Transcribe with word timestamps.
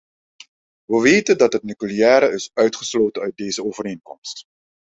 Wij 0.85 0.99
weten 1.01 1.37
dat 1.37 1.53
het 1.53 1.63
nucleaire 1.63 2.31
is 2.33 2.51
uitgesloten 2.53 3.21
uit 3.21 3.37
deze 3.37 3.63
overeenkomst. 3.63 4.45